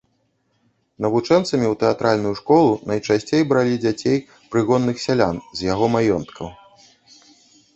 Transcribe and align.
Навучэнцамі 1.05 1.67
ў 1.69 1.75
тэатральную 1.83 2.31
школу 2.39 2.71
найчасцей 2.91 3.45
бралі 3.51 3.75
дзяцей 3.83 4.17
прыгонных 4.55 4.97
сялян 5.05 5.35
з 5.61 5.71
яго 5.73 5.85
маёнткаў. 5.99 6.47